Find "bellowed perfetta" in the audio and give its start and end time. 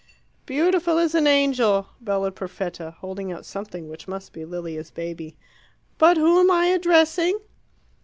2.01-2.95